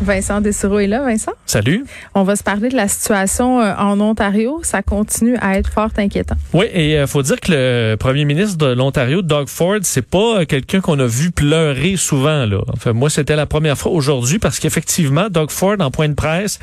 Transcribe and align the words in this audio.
Vincent 0.00 0.40
Dessureau 0.40 0.78
est 0.78 0.86
là, 0.86 1.02
Vincent? 1.02 1.32
Salut. 1.46 1.84
On 2.14 2.22
va 2.22 2.36
se 2.36 2.42
parler 2.42 2.68
de 2.68 2.76
la 2.76 2.88
situation 2.88 3.60
euh, 3.60 3.74
en 3.76 4.00
Ontario. 4.00 4.60
Ça 4.62 4.82
continue 4.82 5.36
à 5.40 5.58
être 5.58 5.70
fort 5.70 5.90
inquiétant. 5.96 6.36
Oui, 6.52 6.66
et 6.72 6.96
il 7.00 7.06
faut 7.06 7.22
dire 7.22 7.38
que 7.40 7.52
le 7.52 7.96
premier 7.96 8.24
ministre 8.24 8.56
de 8.56 8.72
l'Ontario, 8.72 9.22
Doug 9.22 9.48
Ford, 9.48 9.78
c'est 9.82 10.06
pas 10.06 10.44
quelqu'un 10.46 10.80
qu'on 10.80 10.98
a 10.98 11.06
vu 11.06 11.30
pleurer 11.30 11.96
souvent. 11.96 12.46
Là. 12.46 12.60
Enfin, 12.72 12.92
moi, 12.92 13.10
c'était 13.10 13.36
la 13.36 13.46
première 13.46 13.76
fois 13.76 13.92
aujourd'hui 13.92 14.38
parce 14.38 14.58
qu'effectivement, 14.58 15.28
Doug 15.30 15.50
Ford, 15.50 15.76
en 15.80 15.90
point 15.90 16.08
de 16.08 16.14
presse, 16.14 16.58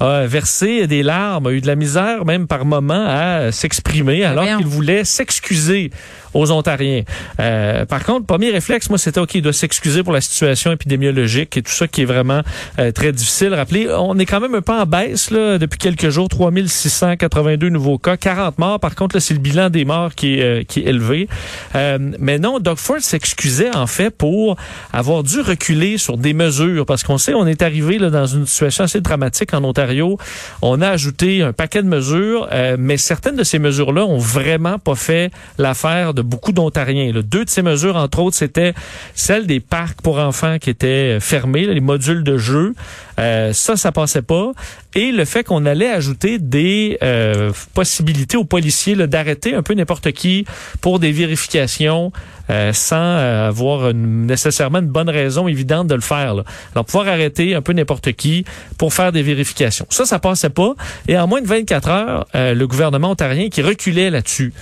a 0.00 0.26
versé 0.26 0.86
des 0.86 1.02
larmes, 1.02 1.46
a 1.46 1.52
eu 1.52 1.60
de 1.60 1.66
la 1.66 1.76
misère 1.76 2.24
même 2.24 2.46
par 2.46 2.64
moment 2.64 3.06
à 3.06 3.52
s'exprimer 3.52 4.24
alors 4.24 4.44
qu'il 4.56 4.66
voulait 4.66 5.04
s'excuser 5.04 5.90
aux 6.34 6.50
Ontariens. 6.50 7.02
Euh, 7.40 7.84
par 7.86 8.04
contre, 8.04 8.26
premier 8.26 8.50
réflexe, 8.50 8.88
moi, 8.88 8.98
c'était 8.98 9.20
OK, 9.20 9.34
il 9.34 9.42
doit 9.42 9.52
s'excuser 9.52 10.02
pour 10.02 10.12
la 10.12 10.20
situation 10.20 10.72
épidémiologique 10.72 11.56
et 11.56 11.62
tout 11.62 11.72
ça 11.72 11.88
qui 11.88 12.02
est 12.02 12.04
vraiment 12.04 12.42
euh, 12.78 12.92
très 12.92 13.12
difficile. 13.12 13.54
Rappelez, 13.54 13.88
on 13.90 14.18
est 14.18 14.26
quand 14.26 14.40
même 14.40 14.54
un 14.54 14.62
peu 14.62 14.72
en 14.72 14.86
baisse 14.86 15.30
là, 15.30 15.58
depuis 15.58 15.78
quelques 15.78 16.10
jours, 16.10 16.28
3682 16.28 17.68
nouveaux 17.68 17.98
cas, 17.98 18.16
40 18.16 18.58
morts. 18.58 18.80
Par 18.80 18.94
contre, 18.94 19.18
c'est 19.18 19.34
le 19.34 19.40
bilan 19.40 19.70
des 19.70 19.84
morts 19.84 20.14
qui 20.14 20.40
euh, 20.40 20.62
qui 20.64 20.80
est 20.80 20.84
élevé. 20.84 21.28
Euh, 21.74 21.98
mais 22.18 22.38
non, 22.38 22.58
Doug 22.58 22.76
Ford 22.76 23.00
s'excusait 23.00 23.74
en 23.74 23.86
fait 23.86 24.10
pour 24.10 24.56
avoir 24.92 25.22
dû 25.22 25.40
reculer 25.40 25.98
sur 25.98 26.16
des 26.16 26.32
mesures 26.32 26.86
parce 26.86 27.02
qu'on 27.02 27.18
sait, 27.18 27.34
on 27.34 27.46
est 27.46 27.62
arrivé 27.62 27.98
là, 27.98 28.10
dans 28.10 28.26
une 28.26 28.46
situation 28.46 28.84
assez 28.84 29.00
dramatique 29.00 29.54
en 29.54 29.64
Ontario. 29.64 30.18
On 30.62 30.80
a 30.80 30.88
ajouté 30.88 31.42
un 31.42 31.52
paquet 31.52 31.82
de 31.82 31.88
mesures, 31.88 32.48
mais 32.78 32.96
certaines 32.96 33.36
de 33.36 33.44
ces 33.44 33.58
mesures-là 33.58 34.04
ont 34.04 34.18
vraiment 34.18 34.78
pas 34.78 34.94
fait 34.94 35.30
l'affaire 35.58 36.14
beaucoup 36.22 36.52
d'Ontariens. 36.52 37.12
Deux 37.12 37.44
de 37.44 37.50
ces 37.50 37.62
mesures, 37.62 37.96
entre 37.96 38.20
autres, 38.20 38.36
c'était 38.36 38.74
celle 39.14 39.46
des 39.46 39.60
parcs 39.60 40.00
pour 40.02 40.18
enfants 40.18 40.58
qui 40.58 40.70
étaient 40.70 41.18
fermés, 41.20 41.66
les 41.66 41.80
modules 41.80 42.24
de 42.24 42.36
jeu. 42.36 42.74
Euh, 43.20 43.52
ça, 43.52 43.76
ça 43.76 43.92
passait 43.92 44.22
pas. 44.22 44.52
Et 44.94 45.12
le 45.12 45.24
fait 45.24 45.44
qu'on 45.44 45.66
allait 45.66 45.90
ajouter 45.90 46.38
des 46.38 46.98
euh, 47.02 47.52
possibilités 47.74 48.36
aux 48.36 48.44
policiers 48.44 48.96
d'arrêter 48.96 49.54
un 49.54 49.62
peu 49.62 49.74
n'importe 49.74 50.10
qui 50.12 50.44
pour 50.80 50.98
des 50.98 51.12
vérifications 51.12 52.12
euh, 52.48 52.72
sans 52.72 52.98
avoir 53.46 53.94
nécessairement 53.94 54.78
une 54.78 54.88
bonne 54.88 55.10
raison 55.10 55.46
évidente 55.46 55.86
de 55.86 55.94
le 55.94 56.00
faire. 56.00 56.34
Alors, 56.74 56.84
pouvoir 56.84 57.08
arrêter 57.08 57.54
un 57.54 57.62
peu 57.62 57.72
n'importe 57.72 58.12
qui 58.12 58.44
pour 58.78 58.92
faire 58.92 59.12
des 59.12 59.22
vérifications. 59.22 59.86
Ça, 59.90 60.04
ça 60.04 60.18
passait 60.18 60.50
pas. 60.50 60.74
Et 61.06 61.16
en 61.16 61.28
moins 61.28 61.40
de 61.40 61.46
24 61.46 61.88
heures, 61.88 62.26
le 62.34 62.64
gouvernement 62.64 63.10
ontarien 63.10 63.48
qui 63.48 63.62
reculait 63.62 64.10
là-dessus. 64.10 64.52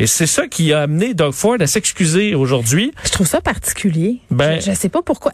Et 0.00 0.06
c'est 0.06 0.26
ça 0.26 0.48
qui 0.48 0.72
a 0.72 0.82
amené 0.82 1.05
Doug 1.14 1.32
Ford 1.32 1.56
à 1.60 1.66
s'excuser 1.66 2.34
aujourd'hui. 2.34 2.92
Je 3.04 3.10
trouve 3.10 3.26
ça 3.26 3.40
particulier. 3.40 4.20
Ben, 4.30 4.60
je, 4.60 4.70
je 4.70 4.76
sais 4.76 4.88
pas 4.88 5.02
pourquoi. 5.02 5.32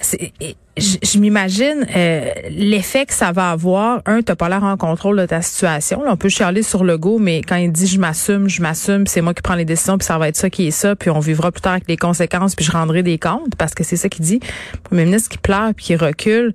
Je, 0.77 0.97
je 1.03 1.19
m'imagine 1.19 1.87
euh, 1.95 2.31
l'effet 2.51 3.05
que 3.07 3.13
ça 3.13 3.33
va 3.33 3.51
avoir. 3.51 4.01
Un, 4.07 4.23
t'as 4.23 4.37
pas 4.37 4.49
l'air 4.49 4.65
en 4.65 4.77
contrôle 4.77 5.19
de 5.19 5.27
ta 5.27 5.43
situation. 5.43 6.03
Là, 6.03 6.11
on 6.13 6.17
peut 6.17 6.29
chialer 6.29 6.63
sur 6.63 6.85
le 6.85 6.97
go, 6.97 7.19
mais 7.19 7.43
quand 7.43 7.57
il 7.57 7.71
dit 7.71 7.87
je 7.87 7.99
m'assume, 7.99 8.49
je 8.49 8.63
m'assume, 8.63 9.07
c'est 9.07 9.21
moi 9.21 9.35
qui 9.35 9.43
prends 9.43 9.55
les 9.55 9.65
décisions, 9.65 9.99
puis 9.99 10.07
ça 10.07 10.19
va 10.19 10.29
être 10.29 10.37
ça 10.37 10.49
qui 10.51 10.67
est 10.67 10.71
ça, 10.71 10.97
puis 10.97 11.11
on 11.11 11.21
vivra 11.21 11.53
plus 11.53 11.61
tard 11.61 11.73
avec 11.73 11.89
les 11.89 11.97
conséquences, 11.97 12.55
puis 12.55 12.65
je 12.65 12.73
rendrai 12.73 13.03
des 13.03 13.19
comptes, 13.19 13.55
parce 13.57 13.75
que 13.75 13.85
c'est 13.85 13.97
ça 13.97 14.09
qu'il 14.09 14.25
dit. 14.25 14.41
Le 14.73 14.79
premier 14.81 15.05
ministre 15.05 15.29
qui 15.29 15.39
pleure 15.39 15.73
puis 15.75 15.85
qui 15.85 15.97
recule. 15.97 16.55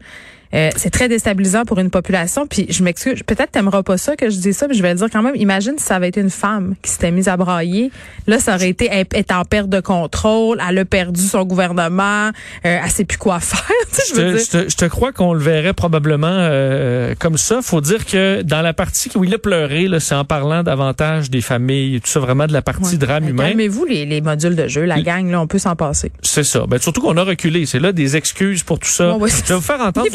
Euh, 0.53 0.69
c'est 0.75 0.89
très 0.89 1.09
déstabilisant 1.09 1.65
pour 1.65 1.79
une 1.79 1.89
population. 1.89 2.47
Puis 2.47 2.67
je 2.69 2.83
m'excuse, 2.83 3.21
peut-être 3.23 3.51
t'aimeras 3.51 3.83
pas 3.83 3.97
ça 3.97 4.15
que 4.15 4.29
je 4.29 4.37
dis 4.37 4.53
ça, 4.53 4.67
mais 4.67 4.73
je 4.73 4.81
vais 4.81 4.91
le 4.91 4.99
dire 4.99 5.09
quand 5.11 5.21
même. 5.21 5.35
Imagine 5.35 5.73
si 5.77 5.85
ça 5.85 5.95
avait 5.95 6.09
été 6.09 6.21
une 6.21 6.29
femme 6.29 6.75
qui 6.81 6.91
s'était 6.91 7.11
mise 7.11 7.27
à 7.27 7.37
brailler. 7.37 7.91
Là, 8.27 8.39
ça 8.39 8.55
aurait 8.55 8.69
été 8.69 8.89
est 8.91 9.31
en 9.31 9.43
perte 9.43 9.69
de 9.69 9.79
contrôle, 9.79 10.61
elle 10.67 10.77
a 10.77 10.85
perdu 10.85 11.21
son 11.21 11.43
gouvernement, 11.43 12.27
euh, 12.27 12.79
elle 12.83 12.89
sait 12.89 13.05
plus 13.05 13.17
quoi 13.17 13.39
faire. 13.39 13.61
je, 14.09 14.13
te, 14.13 14.69
je, 14.69 14.75
te, 14.75 14.85
crois 14.85 15.11
qu'on 15.11 15.33
le 15.33 15.39
verrait 15.39 15.73
probablement 15.73 16.27
euh, 16.29 17.13
comme 17.19 17.37
ça. 17.37 17.61
Faut 17.61 17.81
dire 17.81 18.05
que 18.05 18.41
dans 18.41 18.61
la 18.61 18.73
partie 18.73 19.09
où 19.15 19.23
il 19.23 19.33
a 19.33 19.37
pleuré, 19.37 19.87
c'est 19.99 20.15
en 20.15 20.25
parlant 20.25 20.63
davantage 20.63 21.29
des 21.29 21.41
familles 21.41 22.01
tout 22.01 22.09
ça, 22.09 22.19
vraiment 22.19 22.47
de 22.47 22.53
la 22.53 22.61
partie 22.61 22.97
drame 22.97 23.27
humain. 23.27 23.53
Mais 23.55 23.67
vous 23.67 23.85
les, 23.85 24.05
les, 24.05 24.21
modules 24.21 24.55
de 24.55 24.67
jeu, 24.67 24.83
la 24.83 25.01
gang, 25.01 25.29
là, 25.29 25.41
on 25.41 25.47
peut 25.47 25.59
s'en 25.59 25.75
passer. 25.75 26.11
C'est 26.21 26.43
ça. 26.43 26.65
Ben, 26.67 26.79
surtout 26.79 27.01
qu'on 27.01 27.17
a 27.17 27.23
reculé. 27.23 27.65
C'est 27.65 27.79
là 27.79 27.91
des 27.91 28.15
excuses 28.15 28.63
pour 28.63 28.79
tout 28.79 28.89
ça. 28.89 29.17
je 29.19 29.47
vais 29.47 29.55
vous 29.55 29.61
faire 29.61 29.81
entendre 29.81 30.07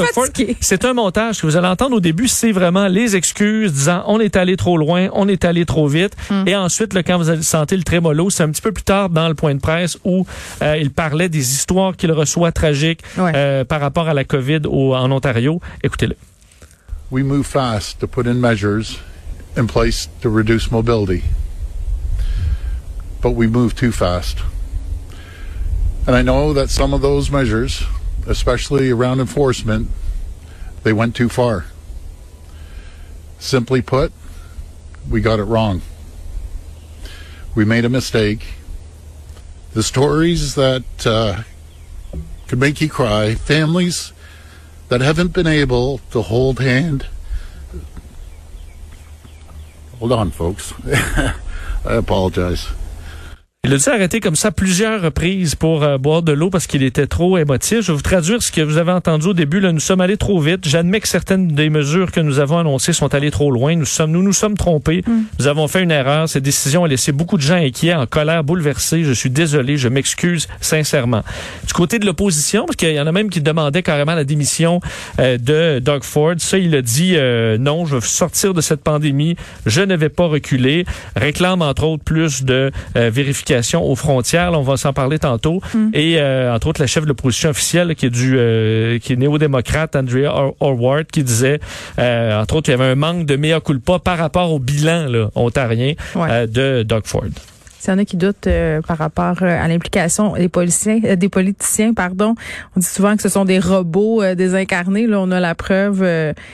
c'est 0.60 0.84
un 0.84 0.94
montage 0.94 1.40
que 1.40 1.46
vous 1.46 1.56
allez 1.56 1.68
entendre 1.68 1.96
au 1.96 2.00
début, 2.00 2.28
c'est 2.28 2.52
vraiment 2.52 2.86
les 2.88 3.16
excuses 3.16 3.72
disant 3.72 4.04
on 4.06 4.20
est 4.20 4.36
allé 4.36 4.56
trop 4.56 4.76
loin, 4.76 5.08
on 5.12 5.28
est 5.28 5.44
allé 5.44 5.64
trop 5.64 5.86
vite. 5.86 6.16
Hmm. 6.30 6.44
Et 6.46 6.56
ensuite, 6.56 6.94
là, 6.94 7.02
quand 7.02 7.18
vous 7.18 7.30
allez 7.30 7.42
sentir 7.42 7.78
le 7.78 7.84
trémolo, 7.84 8.30
c'est 8.30 8.42
un 8.42 8.50
petit 8.50 8.62
peu 8.62 8.72
plus 8.72 8.84
tard 8.84 9.10
dans 9.10 9.28
le 9.28 9.34
point 9.34 9.54
de 9.54 9.60
presse 9.60 9.98
où 10.04 10.26
euh, 10.62 10.76
il 10.78 10.90
parlait 10.90 11.28
des 11.28 11.52
histoires 11.52 11.96
qu'il 11.96 12.12
reçoit 12.12 12.52
tragiques 12.52 13.02
euh, 13.18 13.64
par 13.64 13.80
rapport 13.80 14.08
à 14.08 14.14
la 14.14 14.24
COVID 14.24 14.60
au, 14.66 14.94
en 14.94 15.10
Ontario. 15.10 15.60
Écoutez-le. 15.82 16.16
We 17.10 17.22
move 17.22 17.44
fast 17.44 17.98
to 18.00 18.06
put 18.06 18.26
in 18.26 18.34
measures 18.34 18.98
in 19.56 19.66
place 19.66 20.08
to 20.22 20.30
reduce 20.30 20.70
mobility. 20.70 21.22
But 23.20 23.32
we 23.32 23.46
move 23.46 23.74
too 23.74 23.92
fast. 23.92 24.38
And 26.06 26.16
I 26.16 26.22
know 26.22 26.52
that 26.54 26.68
some 26.68 26.92
of 26.92 27.00
those 27.00 27.30
measures, 27.30 27.84
especially 28.26 28.90
around 28.90 29.20
enforcement, 29.20 29.88
They 30.82 30.92
went 30.92 31.14
too 31.14 31.28
far. 31.28 31.66
Simply 33.38 33.82
put, 33.82 34.12
we 35.08 35.20
got 35.20 35.38
it 35.38 35.44
wrong. 35.44 35.82
We 37.54 37.64
made 37.64 37.84
a 37.84 37.88
mistake. 37.88 38.54
The 39.72 39.82
stories 39.82 40.54
that 40.54 41.06
uh, 41.06 41.42
could 42.46 42.58
make 42.58 42.80
you 42.80 42.88
cry, 42.88 43.34
families 43.34 44.12
that 44.88 45.00
haven't 45.00 45.32
been 45.32 45.46
able 45.46 45.98
to 46.10 46.22
hold 46.22 46.60
hand. 46.60 47.06
Hold 49.98 50.12
on, 50.12 50.30
folks. 50.30 50.74
I 50.86 51.34
apologize. 51.84 52.68
Il 53.64 53.72
a 53.72 53.76
dû 53.76 53.88
arrêter 53.90 54.18
comme 54.18 54.34
ça 54.34 54.50
plusieurs 54.50 55.00
reprises 55.00 55.54
pour 55.54 55.84
euh, 55.84 55.96
boire 55.96 56.22
de 56.22 56.32
l'eau 56.32 56.50
parce 56.50 56.66
qu'il 56.66 56.82
était 56.82 57.06
trop 57.06 57.38
émotif. 57.38 57.82
Je 57.82 57.92
vais 57.92 57.96
vous 57.96 58.02
traduire 58.02 58.42
ce 58.42 58.50
que 58.50 58.60
vous 58.60 58.76
avez 58.76 58.90
entendu 58.90 59.28
au 59.28 59.34
début. 59.34 59.60
Là, 59.60 59.70
nous 59.70 59.78
sommes 59.78 60.00
allés 60.00 60.16
trop 60.16 60.40
vite. 60.40 60.66
J'admets 60.66 60.98
que 60.98 61.06
certaines 61.06 61.46
des 61.46 61.70
mesures 61.70 62.10
que 62.10 62.18
nous 62.18 62.40
avons 62.40 62.58
annoncées 62.58 62.92
sont 62.92 63.14
allées 63.14 63.30
trop 63.30 63.52
loin. 63.52 63.76
Nous 63.76 63.84
sommes, 63.84 64.10
nous 64.10 64.24
nous 64.24 64.32
sommes 64.32 64.56
trompés. 64.56 65.04
Mm. 65.06 65.20
Nous 65.38 65.46
avons 65.46 65.68
fait 65.68 65.80
une 65.80 65.92
erreur. 65.92 66.28
Cette 66.28 66.42
décision 66.42 66.82
a 66.82 66.88
laissé 66.88 67.12
beaucoup 67.12 67.36
de 67.36 67.42
gens 67.42 67.54
inquiets, 67.54 67.94
en 67.94 68.04
colère, 68.04 68.42
bouleversés. 68.42 69.04
Je 69.04 69.12
suis 69.12 69.30
désolé. 69.30 69.76
Je 69.76 69.86
m'excuse 69.86 70.48
sincèrement. 70.60 71.22
Du 71.64 71.72
côté 71.72 72.00
de 72.00 72.04
l'opposition, 72.04 72.66
parce 72.66 72.74
qu'il 72.74 72.92
y 72.92 73.00
en 73.00 73.06
a 73.06 73.12
même 73.12 73.30
qui 73.30 73.40
demandaient 73.40 73.84
carrément 73.84 74.16
la 74.16 74.24
démission 74.24 74.80
euh, 75.20 75.38
de 75.38 75.78
Doug 75.78 76.02
Ford. 76.02 76.34
Ça, 76.38 76.58
il 76.58 76.74
a 76.74 76.82
dit 76.82 77.12
euh, 77.14 77.58
non. 77.58 77.86
Je 77.86 77.94
veux 77.94 78.00
sortir 78.00 78.54
de 78.54 78.60
cette 78.60 78.82
pandémie. 78.82 79.36
Je 79.66 79.82
ne 79.82 79.94
vais 79.94 80.08
pas 80.08 80.26
reculer. 80.26 80.84
Réclame 81.14 81.62
entre 81.62 81.84
autres 81.84 82.02
plus 82.02 82.42
de 82.42 82.72
vérification 82.96 83.51
aux 83.82 83.96
frontières. 83.96 84.52
on 84.52 84.62
va 84.62 84.76
s'en 84.76 84.92
parler 84.92 85.18
tantôt. 85.18 85.60
Mm. 85.74 85.88
Et 85.94 86.18
euh, 86.18 86.54
entre 86.54 86.68
autres, 86.68 86.80
la 86.80 86.86
chef 86.86 87.04
de 87.04 87.08
l'opposition 87.08 87.50
officielle 87.50 87.94
qui 87.94 88.06
est 88.06 88.10
du 88.10 88.36
euh, 88.36 88.98
qui 88.98 89.12
est 89.12 89.16
néo-démocrate, 89.16 89.96
Andrea 89.96 90.52
Horwath, 90.60 91.10
qui 91.10 91.22
disait, 91.22 91.60
euh, 91.98 92.40
entre 92.40 92.56
autres, 92.56 92.68
il 92.68 92.72
y 92.72 92.74
avait 92.74 92.90
un 92.92 92.94
manque 92.94 93.26
de 93.26 93.36
mea 93.36 93.60
culpa 93.60 93.98
par 93.98 94.18
rapport 94.18 94.52
au 94.52 94.58
bilan 94.58 95.06
là, 95.08 95.28
ontarien 95.34 95.94
de 96.16 96.82
Doug 96.82 97.02
Ford. 97.04 97.22
S'il 97.82 97.90
y 97.90 97.96
en 97.96 97.98
a 97.98 98.04
qui 98.04 98.16
doutent 98.16 98.46
euh, 98.46 98.80
par 98.80 98.96
rapport 98.96 99.38
euh, 99.42 99.60
à 99.60 99.66
l'implication 99.66 100.34
des 100.34 100.48
policiers, 100.48 101.02
euh, 101.04 101.16
des 101.16 101.28
politiciens, 101.28 101.94
pardon, 101.94 102.36
on 102.76 102.80
dit 102.80 102.86
souvent 102.86 103.16
que 103.16 103.22
ce 103.22 103.28
sont 103.28 103.44
des 103.44 103.58
robots 103.58 104.22
désincarnés. 104.36 105.08
Là, 105.08 105.18
on 105.18 105.32
a 105.32 105.40
la 105.40 105.56
preuve. 105.56 106.04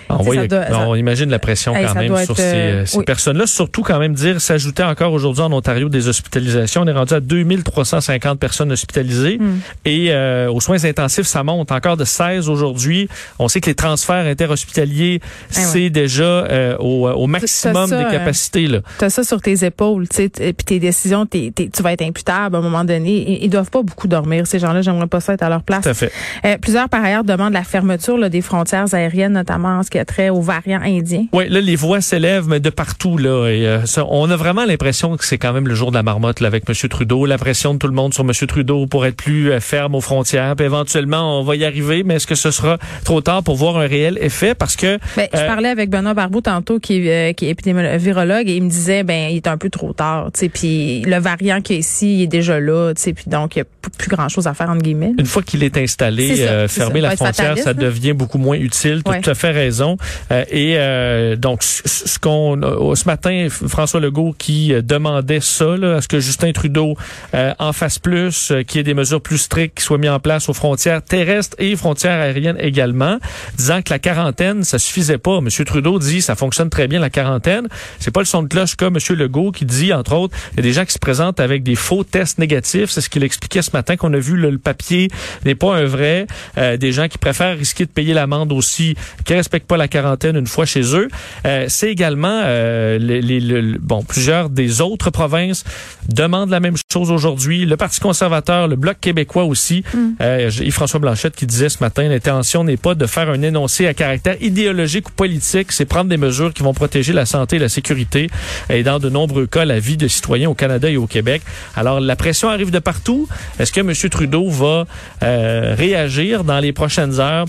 Ah, 0.09 0.17
on, 0.19 0.95
imagine 0.95 1.29
la 1.29 1.39
pression 1.39 1.75
quand 1.75 1.95
même 1.95 2.17
sur 2.25 2.35
ces, 2.35 2.85
ces 2.87 3.03
personnes-là. 3.03 3.47
Surtout 3.47 3.83
quand 3.83 3.99
même 3.99 4.15
dire, 4.15 4.41
s'ajouter 4.41 4.83
encore 4.83 5.13
aujourd'hui 5.13 5.43
en 5.43 5.53
Ontario 5.53 5.91
des 5.91 6.09
hospitalisations. 6.09 6.81
On 6.81 6.87
est 6.87 6.93
rendu 6.93 7.13
à 7.13 7.21
2350 7.21 8.41
personnes 8.41 8.73
hospitalisées. 8.73 9.37
Hmm. 9.37 9.59
Et 9.85 10.15
aux 10.49 10.63
soins 10.63 10.83
intensifs, 10.87 11.27
ça 11.27 11.43
monte 11.43 11.73
encore 11.73 11.99
de 11.99 12.07
16 12.07 12.49
aujourd'hui. 12.49 13.07
On 13.39 13.49
sait 13.49 13.61
que 13.61 13.69
les 13.69 13.75
transferts 13.75 14.25
interhospitaliers, 14.25 15.21
eh 15.23 15.55
c'est 15.55 15.91
déjà 15.91 16.77
au, 16.79 17.07
au, 17.07 17.27
maximum 17.27 17.91
des 17.91 18.07
capacités. 18.11 18.67
Tu 18.99 19.05
as 19.05 19.11
ça 19.11 19.25
sur 19.25 19.43
tes 19.43 19.67
épaules, 19.67 20.09
tu 20.09 20.17
sais, 20.17 20.29
puis 20.31 20.65
tes 20.65 20.79
décisions 20.79 21.18
tu 21.27 21.83
vas 21.83 21.93
être 21.93 22.03
imputable 22.03 22.57
à 22.57 22.59
un 22.59 22.63
moment 22.63 22.85
donné. 22.85 23.43
Ils, 23.45 23.51
doivent 23.51 23.71
pas 23.71 23.83
beaucoup 23.83 24.09
dormir, 24.09 24.47
ces 24.47 24.59
gens-là. 24.59 24.83
J'aimerais 24.83 25.07
pas 25.07 25.21
ça 25.21 25.35
être 25.35 25.43
à 25.43 25.49
leur 25.49 25.63
place. 25.63 25.83
Tout 25.83 25.91
à 25.91 25.95
fait. 25.95 26.13
Euh, 26.45 26.57
plusieurs, 26.59 26.89
par 26.89 27.05
ailleurs, 27.05 27.25
demandent 27.25 27.53
la 27.53 27.65
fermeture 27.65 28.29
des 28.31 28.41
frontières 28.41 28.93
aériennes, 28.95 29.33
notamment 29.33 29.79
en 29.79 29.83
ce 29.83 29.91
qui 29.91 29.99
a 29.99 30.05
trait 30.05 30.29
aux 30.29 30.41
variants 30.41 30.81
indiens. 30.83 31.27
Oui, 31.33 31.49
là, 31.49 31.61
les 31.61 31.77
voix 31.77 32.01
s'élèvent, 32.01 32.49
mais 32.49 32.61
de 32.61 32.71
partout. 32.71 33.19
là. 33.19 33.49
Et, 33.49 33.67
euh, 33.67 33.81
on 34.09 34.31
a 34.31 34.37
vraiment 34.37 34.65
l'impression 34.65 35.17
que 35.17 35.25
c'est 35.25 35.39
quand 35.39 35.53
même 35.53 35.69
le 35.69 35.75
jour 35.75 35.91
de 35.91 35.97
la 35.97 36.03
marmotte 36.03 36.41
là, 36.41 36.49
avec 36.49 36.65
M. 36.69 36.75
Trudeau. 36.89 37.27
La 37.27 37.39
pression 37.39 37.75
de 37.75 37.79
tout 37.79 37.89
le 37.89 37.95
monde 37.95 38.15
sur 38.15 38.25
M. 38.25 38.33
Trudeau 38.47 38.87
pour 38.87 39.07
être 39.07 39.17
plus 39.17 39.51
euh, 39.51 39.61
ferme 39.61 39.95
aux 39.95 40.01
frontières. 40.01 40.57
Puis 40.57 40.67
éventuellement, 40.67 41.41
on 41.41 41.45
va 41.45 41.57
y 41.57 41.65
arriver, 41.65 42.03
mais 42.05 42.15
est-ce 42.15 42.27
que 42.27 42.35
ce 42.35 42.51
sera 42.51 42.79
trop 43.05 43.21
tard 43.21 43.43
pour 43.43 43.57
voir 43.57 43.77
un 43.79 43.87
réel 43.87 44.19
effet? 44.21 44.55
Parce 44.55 44.77
que... 44.77 44.99
Ben, 45.17 45.29
je 45.33 45.47
parlais 45.47 45.69
avec 45.69 45.91
Benoît 45.91 46.15
Barbeau 46.15 46.41
tantôt, 46.41 46.79
qui, 46.79 47.03
qui 47.37 47.47
est 47.47 47.51
épidémiologue, 47.51 48.49
et 48.49 48.57
il 48.57 48.63
me 48.63 48.71
disait, 48.71 49.03
ben 49.03 49.31
il 49.31 49.37
est 49.37 49.47
un 49.47 49.57
peu 49.57 49.71
trop 49.71 49.93
tard. 49.93 50.31
Puis 50.53 51.03
le 51.09 51.19
variant 51.19 51.61
qui 51.61 51.75
est 51.75 51.79
ici, 51.79 52.19
il 52.19 52.23
est 52.23 52.27
déjà 52.27 52.61
là. 52.61 52.93
Puis 52.95 53.15
donc, 53.27 53.57
il 53.57 53.61
n'y 53.61 53.63
a 53.63 53.91
plus 53.97 54.11
grand-chose 54.11 54.47
à 54.47 54.55
faire, 54.55 54.69
entre 54.71 54.83
guillemets. 54.83 55.13
Une 55.19 55.27
fois 55.27 55.43
qu'il 55.43 55.63
est 55.63 55.77
installé, 55.77 56.41
euh, 56.41 56.69
fermer 56.69 57.01
la 57.01 57.17
frontière, 57.17 57.57
ça 57.59 57.75
devient 57.75 58.13
beaucoup 58.13 58.39
moins 58.39 58.57
utile. 58.57 59.03
Tu 59.05 59.11
as 59.11 59.21
tout 59.21 59.31
à 59.31 59.35
fait 59.35 59.51
raison. 59.51 59.97
Euh, 60.31 60.45
et 60.51 60.75
euh, 60.77 61.37
donc, 61.37 61.63
ce 61.63 62.19
qu'on 62.19 62.59
ce 62.95 63.05
matin, 63.07 63.49
François 63.51 64.01
Legault 64.01 64.35
qui 64.37 64.73
demandait 64.83 65.41
ça, 65.41 65.77
là, 65.77 65.97
à 65.97 66.01
ce 66.01 66.09
que 66.09 66.21
Justin 66.21 66.53
Trudeau 66.53 66.95
en 67.33 67.73
fasse 67.73 67.99
plus, 67.99 68.53
qu'il 68.67 68.79
y 68.79 68.81
ait 68.81 68.85
des 68.85 68.95
mesures 68.95 69.21
plus 69.21 69.39
strictes 69.39 69.79
qui 69.79 69.85
soient 69.85 69.99
mises 69.99 70.11
en 70.11 70.21
place 70.21 70.49
aux 70.49 70.55
frontières 70.55 71.03
terrestres 71.03 71.57
et 71.59 71.77
frontières 71.77 72.21
aériennes 72.21 72.59
également, 72.59 73.19
disant 73.57 73.83
que 73.83 73.91
la 73.91 73.99
quarantaine, 73.99 74.65
ça 74.65 74.79
suffisait 74.79 75.19
pas. 75.19 75.41
Monsieur 75.41 75.65
Trudeau 75.65 75.99
dit 75.99 76.23
ça 76.23 76.35
fonctionne 76.35 76.71
très 76.71 76.89
bien 76.89 77.01
la 77.01 77.11
quarantaine. 77.11 77.69
C'est 77.99 78.11
pas 78.11 78.21
le 78.21 78.27
son 78.27 78.43
de 78.43 78.49
cloche 78.49 78.75
comme 78.77 78.95
Monsieur 78.95 79.15
Legault 79.15 79.53
qui 79.53 79.65
dit 79.65 79.93
entre 79.93 80.15
autres, 80.15 80.37
il 80.53 80.57
y 80.57 80.61
a 80.61 80.63
des 80.63 80.73
gens 80.73 80.85
qui 80.85 80.93
se 80.99 81.01
présentent 81.01 81.39
avec 81.39 81.63
des 81.63 81.77
faux 81.77 82.03
tests 82.03 82.39
négatifs. 82.39 82.91
C'est 82.91 83.01
ce 83.01 83.09
qu'il 83.09 83.23
expliquait 83.23 83.63
ce 83.63 83.71
matin 83.73 83.97
qu'on 83.97 84.13
a 84.13 84.19
vu 84.19 84.37
le, 84.37 84.59
papier 84.59 85.09
n'est 85.45 85.55
pas 85.55 85.77
un 85.77 85.85
vrai. 85.85 86.27
Euh, 86.59 86.77
des 86.77 86.91
gens 86.91 87.07
qui 87.07 87.19
préfèrent 87.19 87.57
risquer 87.57 87.87
de 87.87 87.91
payer 87.91 88.15
l'amende 88.15 88.53
aussi, 88.53 88.97
qui 89.25 89.35
respectent 89.35 89.69
pas 89.69 89.77
la 89.77 89.87
quarantaine 89.87 90.37
une 90.37 90.49
fois 90.49 90.67
chez 90.67 90.97
eux. 90.97 91.09
Euh, 91.47 91.67
c'est 91.69 91.91
également 91.91 92.43
euh, 92.45 92.99
les, 92.99 93.21
les, 93.23 93.79
bon 93.79 94.03
plusieurs 94.03 94.51
des 94.51 94.81
autres 94.81 95.11
provinces 95.11 95.65
demandent 96.09 96.51
la 96.51 96.61
même 96.61 96.77
chose 96.93 97.13
aujourd'hui. 97.13 97.65
Le 97.65 97.77
Parti 97.77 98.01
conservateur, 98.01 98.67
le 98.67 98.75
Bloc 98.75 98.99
québécois 99.01 99.45
aussi. 99.45 99.85
Mm. 99.95 100.25
Yves-François 100.61 100.99
Blanchette 100.99 101.37
qui 101.37 101.47
disait 101.47 101.69
ce 101.69 101.79
matin, 101.81 102.09
l'intention 102.09 102.65
n'est 102.65 102.77
pas 102.77 102.97
de 102.97 103.07
faire 103.07 103.31
un 103.31 103.43
énoncé 103.43 103.87
à 103.87 103.95
caractère 103.95 104.37
idéologique 104.43 105.09
ou 105.11 105.13
politique, 105.13 105.71
c'est 105.71 105.85
prendre 105.85 106.11
des 106.11 106.17
mesures 106.17 106.53
qui 106.53 106.63
vont 106.63 106.75
protéger 106.75 107.13
la 107.13 107.27
santé 107.27 107.57
et 107.57 107.61
la 107.61 107.69
sécurité 107.69 108.29
et 108.71 108.83
dans 108.83 108.99
de 108.99 109.09
nombreux 109.09 109.47
cas 109.47 109.65
la 109.65 109.79
vie 109.79 109.97
de 109.97 110.09
citoyens 110.09 110.51
au 110.51 110.55
Canada 110.55 110.88
au 110.97 111.07
Québec. 111.07 111.43
Alors 111.77 112.01
la 112.01 112.17
pression 112.17 112.49
arrive 112.49 112.71
de 112.71 112.79
partout. 112.79 113.29
Est-ce 113.59 113.73
que 113.73 113.81
M. 113.81 113.93
Trudeau 114.11 114.49
va 114.49 114.87
euh, 115.23 115.75
réagir 115.77 116.45
dans 116.45 116.59
les 116.59 116.73
prochaines 116.73 117.21
heures? 117.21 117.47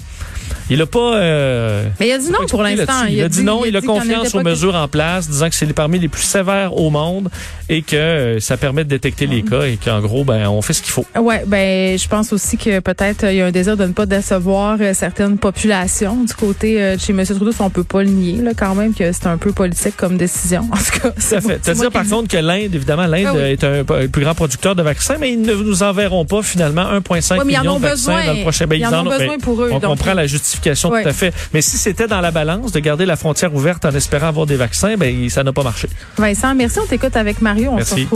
Il 0.70 0.82
a 0.82 0.86
pas. 0.86 1.16
Euh, 1.16 1.84
mais 2.00 2.10
il 2.10 2.12
a 2.12 2.18
dit 2.18 2.30
non 2.30 2.46
pour 2.48 2.62
l'instant. 2.62 3.06
Il, 3.10 3.22
a 3.22 3.30
dit, 3.30 3.44
non. 3.44 3.66
Il, 3.66 3.76
a, 3.76 3.82
confiance 3.82 4.36
aux 4.36 4.44
mesures 4.44 4.76
en 4.76 4.88
place, 4.88 5.28
disant 5.30 5.50
que 5.50 5.56
c'est 5.56 5.72
parmi 5.74 6.00
les 6.00 6.08
plus 6.08 6.22
sévères 6.22 6.78
au 6.78 6.90
monde 6.90 7.30
et 7.70 7.82
que 7.82 7.96
euh, 7.96 8.40
ça 8.40 8.58
permet 8.58 8.84
de 8.84 8.90
détecter 8.90 9.26
les 9.26 9.42
cas 9.42 9.64
et 9.64 9.78
qu'en 9.78 10.00
gros, 10.00 10.24
ben, 10.24 10.48
on 10.48 10.62
fait 10.62 10.74
ce 10.74 10.82
qu'il 10.82 10.92
faut. 10.92 11.06
Ouais, 11.20 11.44
ben, 11.46 11.98
je 11.98 12.08
pense 12.08 12.34
aussi 12.34 12.58
que 12.58 12.80
peut-être 12.80 13.26
il 13.26 13.36
y 13.36 13.42
a 13.42 13.48
un 13.48 13.52
désir 13.52 13.78
de 13.78 13.86
ne 13.86 13.94
pas 13.94 14.06
décevoir 14.06 14.78
euh, 14.80 14.94
certaines 14.94 15.38
populations 15.38 16.24
du 16.24 16.34
côté 16.34 16.96
de 16.96 17.00
chez 17.00 17.14
M. 17.14 17.24
Trudeau. 17.26 17.52
On 17.60 17.70
peut 17.70 17.84
pas 17.84 18.04
le 18.04 18.10
nier, 18.10 18.42
là, 18.42 18.52
quand 18.58 18.76
même, 18.76 18.94
que 18.94 19.12
c'est 19.12 19.28
un 19.28 19.38
peu 19.38 19.52
politique 19.52 19.98
comme 19.98 20.18
décision. 20.18 20.68
En 20.72 20.78
tout 20.78 21.00
cas, 21.02 21.14
ça 21.18 21.42
fait. 21.42 21.60
C'est-à-dire, 21.62 21.92
par 21.92 22.08
contre, 22.08 22.30
que 22.30 22.38
l'Inde, 22.38 22.74
évidemment, 22.74 23.06
l'Inde 23.06 23.28
ah 23.34 23.50
est 23.50 23.64
un, 23.64 23.84
plus 23.84 24.22
grand 24.22 24.34
producteur 24.34 24.76
de 24.76 24.82
vaccins, 24.82 25.18
mais 25.20 25.32
ils 25.32 25.42
ne 25.42 25.54
nous 25.54 25.84
enverront 25.84 26.26
pas 26.26 26.42
finalement 26.42 26.84
1,5 26.84 27.44
million 27.46 27.78
de 27.78 27.82
vaccins 27.82 28.26
dans 28.26 28.34
le 28.34 28.42
prochain. 28.42 28.66
Ben, 28.66 28.80
ils, 28.80 28.86
en 28.86 29.06
ont 29.06 29.10
besoin 29.10 29.38
pour 29.40 29.62
eux. 29.62 29.70
On 29.74 29.80
comprend 29.80 30.14
la 30.14 30.26
justification 30.26 30.59
tout 30.62 30.94
à 30.94 31.14
fait. 31.14 31.34
Mais 31.54 31.62
si 31.62 31.78
c'était 31.78 32.08
dans 32.08 32.22
la 32.22 32.32
balance 32.32 32.72
de 32.72 32.80
garder 32.80 33.06
la 33.06 33.16
frontière 33.16 33.54
ouverte 33.54 33.86
en 33.86 33.92
espérant 33.92 34.28
avoir 34.28 34.46
des 34.46 34.56
vaccins, 34.56 34.96
ben 34.98 35.30
ça 35.30 35.44
n'a 35.44 35.54
pas 35.54 35.64
marché. 35.64 35.90
Vincent, 36.18 36.56
merci. 36.56 36.80
On 36.80 36.86
t'écoute 36.86 37.16
avec 37.16 37.42
Mario. 37.42 37.72
On 37.72 37.76
merci. 37.76 38.08